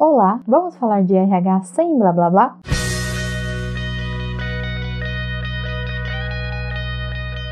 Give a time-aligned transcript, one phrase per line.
[0.00, 2.58] Olá, vamos falar de RH sem blá blá blá?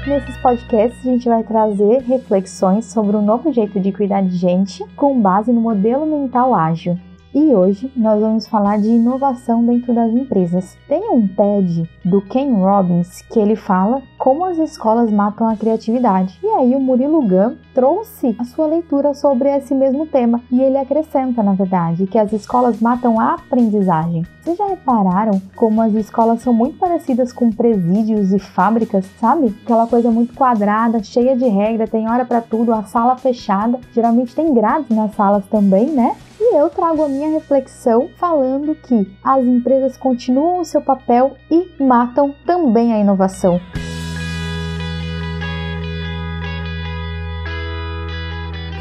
[0.06, 4.86] Nesses podcasts, a gente vai trazer reflexões sobre um novo jeito de cuidar de gente
[4.94, 6.96] com base no modelo mental ágil.
[7.34, 10.76] E hoje nós vamos falar de inovação dentro das empresas.
[10.88, 16.38] Tem um TED do Ken Robbins que ele fala como as escolas matam a criatividade.
[16.42, 20.78] E aí o Murilo Gun trouxe a sua leitura sobre esse mesmo tema e ele
[20.78, 24.24] acrescenta, na verdade, que as escolas matam a aprendizagem.
[24.40, 29.54] Vocês já repararam como as escolas são muito parecidas com presídios e fábricas, sabe?
[29.64, 33.78] Aquela coisa muito quadrada, cheia de regra, tem hora para tudo, a sala fechada.
[33.92, 36.16] Geralmente tem grades nas salas também, né?
[36.38, 41.82] E eu trago a minha reflexão falando que as empresas continuam o seu papel e
[41.82, 43.58] matam também a inovação.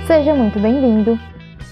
[0.06, 1.18] Seja muito bem-vindo.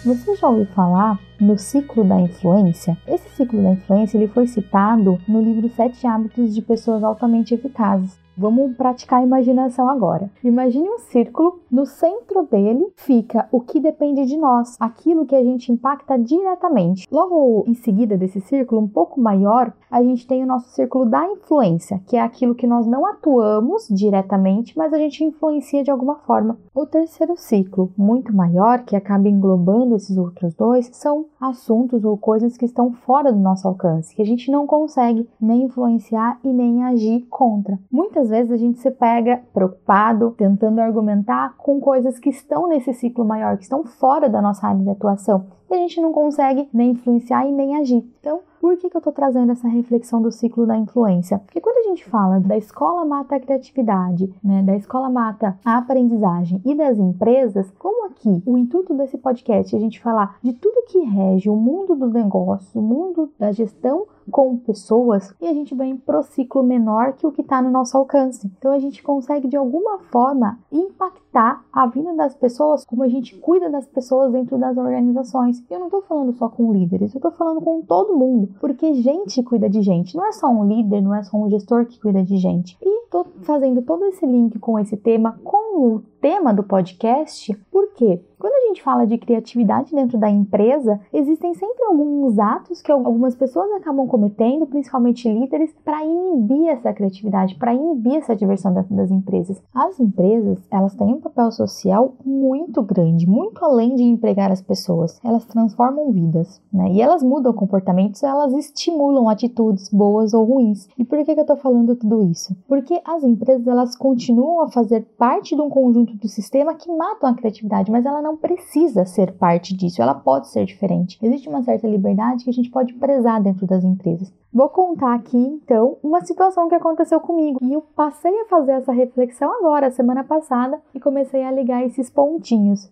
[0.05, 2.97] Você já ouviu falar no ciclo da influência?
[3.05, 8.22] Esse ciclo da influência ele foi citado no livro Sete Hábitos de Pessoas Altamente Eficazes.
[8.35, 10.29] Vamos praticar a imaginação agora.
[10.43, 15.43] Imagine um círculo, no centro dele fica o que depende de nós, aquilo que a
[15.43, 17.07] gente impacta diretamente.
[17.11, 21.23] Logo em seguida desse círculo, um pouco maior, a gente tem o nosso círculo da
[21.27, 26.15] influência, que é aquilo que nós não atuamos diretamente, mas a gente influencia de alguma
[26.15, 26.57] forma.
[26.73, 32.57] O terceiro ciclo, muito maior, que acaba englobando esses outros dois, são assuntos ou coisas
[32.57, 36.83] que estão fora do nosso alcance, que a gente não consegue nem influenciar e nem
[36.83, 37.77] agir contra.
[37.91, 42.93] Muitas muitas vezes a gente se pega preocupado, tentando argumentar com coisas que estão nesse
[42.93, 46.69] ciclo maior, que estão fora da nossa área de atuação, e a gente não consegue
[46.73, 48.05] nem influenciar e nem agir.
[48.19, 51.39] Então, por que, que eu estou trazendo essa reflexão do ciclo da influência?
[51.39, 55.77] Porque quando a gente fala da escola mata a criatividade, né, da escola mata a
[55.77, 60.53] aprendizagem e das empresas, como aqui o intuito desse podcast é a gente falar de
[60.53, 65.53] tudo que rege o mundo do negócio, o mundo da gestão com pessoas e a
[65.53, 68.49] gente vem pro ciclo menor que o que está no nosso alcance.
[68.57, 73.35] Então a gente consegue de alguma forma impactar a vida das pessoas, como a gente
[73.37, 75.63] cuida das pessoas dentro das organizações.
[75.69, 79.43] Eu não estou falando só com líderes, eu estou falando com todo mundo, porque gente
[79.43, 82.23] cuida de gente, não é só um líder, não é só um gestor que cuida
[82.23, 82.77] de gente.
[82.81, 88.19] E estou fazendo todo esse link com esse tema, com o tema do podcast, porque
[88.39, 93.71] quando gente fala de criatividade dentro da empresa, existem sempre alguns atos que algumas pessoas
[93.73, 99.63] acabam cometendo, principalmente líderes, para inibir essa criatividade, para inibir essa diversão dentro das empresas.
[99.73, 105.19] As empresas, elas têm um papel social muito grande, muito além de empregar as pessoas.
[105.23, 106.91] Elas transformam vidas, né?
[106.91, 110.89] E elas mudam comportamentos, elas estimulam atitudes boas ou ruins.
[110.97, 112.55] E por que, que eu tô falando tudo isso?
[112.67, 117.29] Porque as empresas, elas continuam a fazer parte de um conjunto do sistema que matam
[117.29, 121.17] a criatividade, mas ela não não precisa ser parte disso, ela pode ser diferente.
[121.21, 124.33] Existe uma certa liberdade que a gente pode prezar dentro das empresas.
[124.51, 128.91] Vou contar aqui então uma situação que aconteceu comigo e eu passei a fazer essa
[128.91, 132.89] reflexão agora, semana passada, e comecei a ligar esses pontinhos.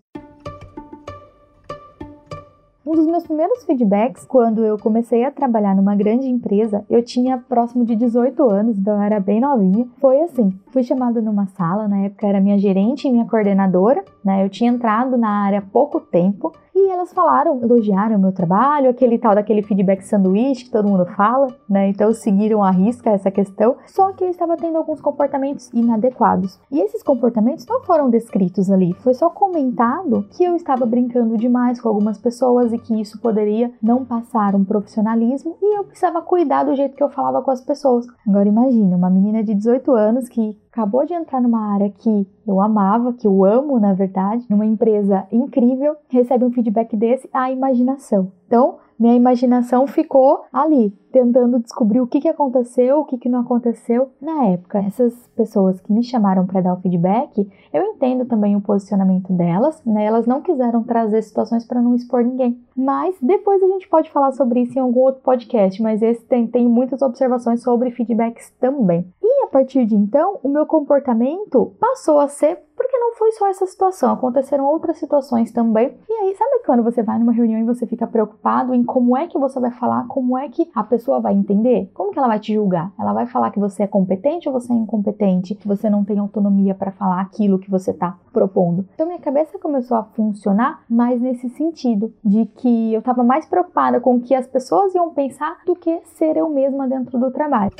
[2.84, 7.38] Um dos meus primeiros feedbacks, quando eu comecei a trabalhar numa grande empresa, eu tinha
[7.38, 11.86] próximo de 18 anos, então eu era bem novinha, foi assim: fui chamada numa sala,
[11.86, 14.44] na época era minha gerente e minha coordenadora, né?
[14.44, 19.18] Eu tinha entrado na área há pouco tempo e elas falaram, elogiaram meu trabalho, aquele
[19.18, 21.88] tal daquele feedback sanduíche que todo mundo fala, né?
[21.88, 26.58] Então seguiram a risca essa questão, só que eu estava tendo alguns comportamentos inadequados.
[26.70, 31.80] E esses comportamentos não foram descritos ali, foi só comentado que eu estava brincando demais
[31.80, 36.64] com algumas pessoas e que isso poderia não passar um profissionalismo e eu precisava cuidar
[36.64, 38.06] do jeito que eu falava com as pessoas.
[38.26, 42.60] Agora imagina, uma menina de 18 anos que acabou de entrar numa área que eu
[42.60, 48.32] amava, que eu amo, na verdade, numa empresa incrível, recebe um feedback desse, a imaginação.
[48.46, 53.40] Então, minha imaginação ficou ali, tentando descobrir o que, que aconteceu, o que, que não
[53.40, 54.78] aconteceu na época.
[54.78, 59.82] Essas pessoas que me chamaram para dar o feedback, eu entendo também o posicionamento delas,
[59.84, 60.04] né?
[60.04, 62.60] Elas não quiseram trazer situações para não expor ninguém.
[62.76, 66.46] Mas depois a gente pode falar sobre isso em algum outro podcast, mas esse tem,
[66.46, 69.04] tem muitas observações sobre feedbacks também.
[69.42, 73.66] A partir de então, o meu comportamento passou a ser porque não foi só essa
[73.66, 75.96] situação, aconteceram outras situações também.
[76.08, 79.26] E aí, sabe quando você vai numa reunião e você fica preocupado em como é
[79.26, 81.90] que você vai falar, como é que a pessoa vai entender?
[81.94, 82.92] Como que ela vai te julgar?
[82.98, 85.54] Ela vai falar que você é competente ou você é incompetente?
[85.54, 88.86] Que você não tem autonomia para falar aquilo que você está propondo?
[88.94, 94.00] Então, minha cabeça começou a funcionar mais nesse sentido, de que eu estava mais preocupada
[94.00, 97.72] com o que as pessoas iam pensar do que ser eu mesma dentro do trabalho.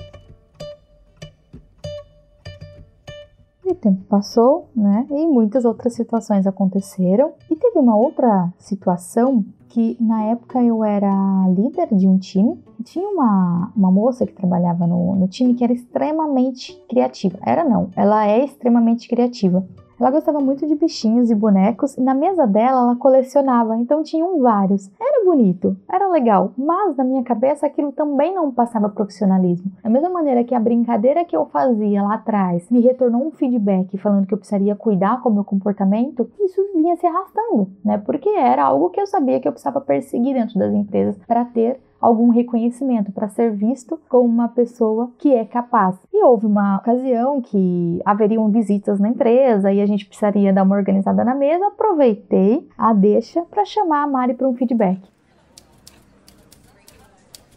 [3.65, 5.07] E o tempo passou, né?
[5.09, 7.33] E muitas outras situações aconteceram.
[7.51, 11.11] E teve uma outra situação que na época eu era
[11.49, 12.63] líder de um time.
[12.85, 17.39] Tinha uma, uma moça que trabalhava no, no time que era extremamente criativa.
[17.41, 19.65] Era não, ela é extremamente criativa.
[20.03, 24.41] Ela gostava muito de bichinhos e bonecos e na mesa dela ela colecionava, então tinham
[24.41, 24.91] vários.
[25.01, 29.71] Era bonito, era legal, mas na minha cabeça aquilo também não passava profissionalismo.
[29.81, 33.97] Da mesma maneira que a brincadeira que eu fazia lá atrás me retornou um feedback
[33.97, 37.97] falando que eu precisaria cuidar com o meu comportamento, isso vinha se arrastando, né?
[37.99, 41.79] Porque era algo que eu sabia que eu precisava perseguir dentro das empresas para ter
[42.03, 45.97] algum reconhecimento, para ser visto como uma pessoa que é capaz.
[46.13, 50.77] E houve uma ocasião que haveriam visitas na empresa e a gente precisaria dar uma
[50.77, 51.69] organizada na mesa.
[51.69, 55.01] Aproveitei a deixa para chamar a Mari para um feedback.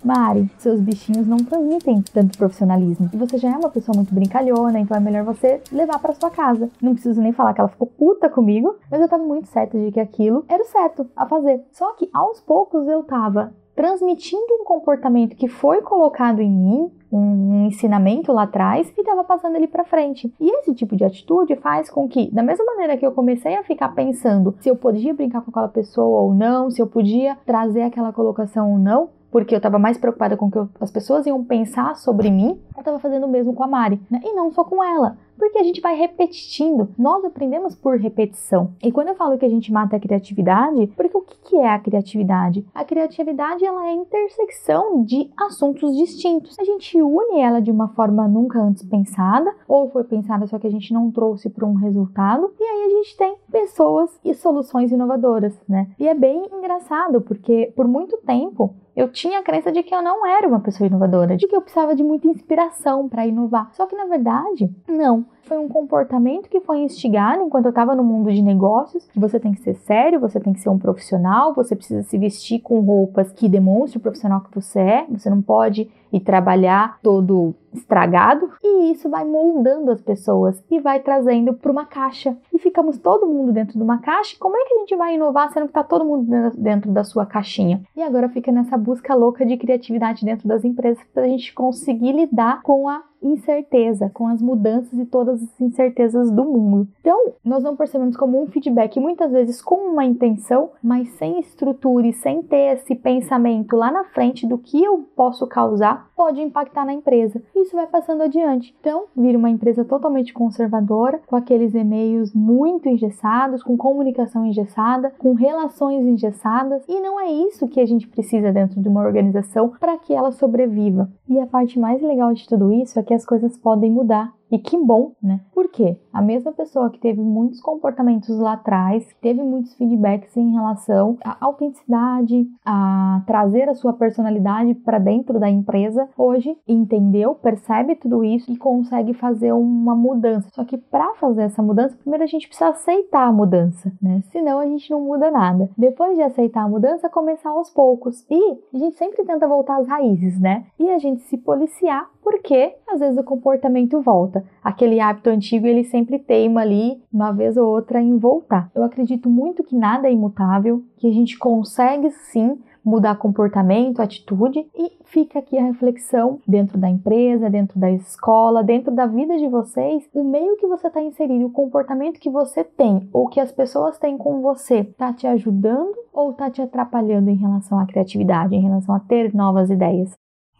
[0.06, 3.10] Mari, seus bichinhos não transmitem tanto profissionalismo.
[3.12, 6.30] E você já é uma pessoa muito brincalhona, então é melhor você levar para sua
[6.30, 6.70] casa.
[6.80, 9.92] Não preciso nem falar que ela ficou puta comigo, mas eu tava muito certa de
[9.92, 11.66] que aquilo era o certo a fazer.
[11.72, 17.20] Só que aos poucos eu tava transmitindo um comportamento que foi colocado em mim, um,
[17.20, 20.34] um ensinamento lá atrás, e estava passando ele para frente.
[20.40, 23.64] E esse tipo de atitude faz com que, da mesma maneira que eu comecei a
[23.64, 27.82] ficar pensando se eu podia brincar com aquela pessoa ou não, se eu podia trazer
[27.82, 31.44] aquela colocação ou não, porque eu estava mais preocupada com o que as pessoas iam
[31.44, 34.22] pensar sobre mim, eu estava fazendo o mesmo com a Mari, né?
[34.24, 36.90] e não só com ela porque a gente vai repetindo.
[36.98, 38.74] Nós aprendemos por repetição.
[38.84, 41.80] E quando eu falo que a gente mata a criatividade, porque o que é a
[41.80, 42.66] criatividade?
[42.74, 46.58] A criatividade ela é a intersecção de assuntos distintos.
[46.60, 50.66] A gente une ela de uma forma nunca antes pensada, ou foi pensada só que
[50.66, 52.52] a gente não trouxe para um resultado.
[52.60, 55.92] E aí a gente tem pessoas e soluções inovadoras, né?
[56.00, 60.02] E é bem engraçado porque por muito tempo eu tinha a crença de que eu
[60.02, 63.70] não era uma pessoa inovadora, de que eu precisava de muita inspiração para inovar.
[63.74, 65.26] Só que na verdade, não.
[65.46, 69.08] Foi um comportamento que foi instigado enquanto eu estava no mundo de negócios.
[69.16, 72.60] Você tem que ser sério, você tem que ser um profissional, você precisa se vestir
[72.62, 75.06] com roupas que demonstrem o profissional que você é.
[75.10, 78.50] Você não pode ir trabalhar todo estragado.
[78.64, 82.36] E isso vai moldando as pessoas e vai trazendo para uma caixa.
[82.52, 84.36] E ficamos todo mundo dentro de uma caixa.
[84.40, 87.26] Como é que a gente vai inovar sendo que está todo mundo dentro da sua
[87.26, 87.84] caixinha?
[87.96, 92.14] E agora fica nessa busca louca de criatividade dentro das empresas para a gente conseguir
[92.14, 96.88] lidar com a incerteza, com as mudanças e todas as incertezas do mundo.
[97.02, 102.08] Então, nós não percebemos como um feedback, muitas vezes com uma intenção, mas sem estrutura
[102.08, 106.86] e sem ter esse pensamento lá na frente do que eu posso causar, pode impactar
[106.86, 107.42] na empresa.
[107.56, 108.76] Isso vai passando adiante.
[108.80, 115.34] Então, vira uma empresa totalmente conservadora, com aqueles e-mails muito engessados, com comunicação engessada, com
[115.34, 119.98] relações engessadas, e não é isso que a gente precisa dentro de uma organização para
[119.98, 121.10] que ela sobreviva.
[121.28, 124.60] E a parte mais legal de tudo isso é que as coisas podem mudar e
[124.60, 125.42] que bom, né?
[125.54, 125.98] Por quê?
[126.14, 131.38] A mesma pessoa que teve muitos comportamentos lá atrás, teve muitos feedbacks em relação à
[131.42, 138.52] autenticidade, a trazer a sua personalidade para dentro da empresa, hoje entendeu, percebe tudo isso
[138.52, 140.50] e consegue fazer uma mudança.
[140.54, 144.22] Só que para fazer essa mudança, primeiro a gente precisa aceitar a mudança, né?
[144.32, 145.70] Senão a gente não muda nada.
[145.78, 148.26] Depois de aceitar a mudança, começar aos poucos.
[148.30, 150.66] E a gente sempre tenta voltar às raízes, né?
[150.80, 154.02] E a gente se policiar porque às vezes o comportamento
[154.36, 154.44] volta.
[154.64, 158.70] Aquele hábito antigo ele sempre teima ali, uma vez ou outra, em voltar.
[158.76, 164.60] Eu acredito muito que nada é imutável, que a gente consegue sim mudar comportamento, atitude
[164.76, 169.48] e fica aqui a reflexão dentro da empresa, dentro da escola, dentro da vida de
[169.48, 173.52] vocês, o meio que você está inserido, o comportamento que você tem ou que as
[173.52, 178.56] pessoas têm com você, está te ajudando ou está te atrapalhando em relação à criatividade,
[178.56, 180.16] em relação a ter novas ideias?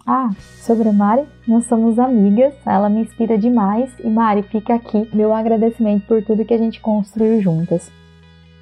[0.08, 5.10] Ah, sobre a Mari, nós somos amigas, ela me inspira demais e Mari, fica aqui
[5.12, 7.92] meu agradecimento por tudo que a gente construiu juntas.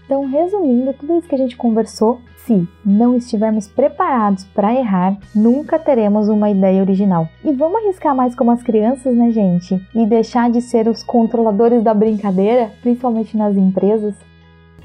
[0.06, 5.78] Então, resumindo tudo isso que a gente conversou, se não estivermos preparados para errar, nunca
[5.78, 7.28] teremos uma ideia original.
[7.44, 9.86] E vamos arriscar mais como as crianças, né, gente?
[9.94, 14.16] E deixar de ser os controladores da brincadeira, principalmente nas empresas?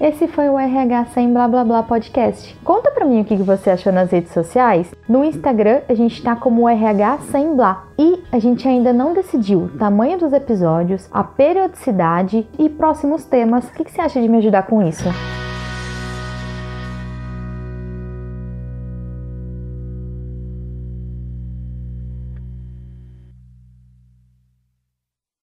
[0.01, 2.57] Esse foi o RH Sem Blá Blá Blá Podcast.
[2.63, 4.95] Conta pra mim o que você achou nas redes sociais.
[5.09, 7.85] No Instagram a gente tá como RH Sem Blá.
[7.99, 13.69] E a gente ainda não decidiu o tamanho dos episódios, a periodicidade e próximos temas.
[13.69, 15.09] O que você acha de me ajudar com isso?